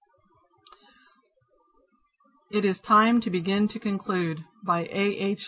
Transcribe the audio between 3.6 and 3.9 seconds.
TO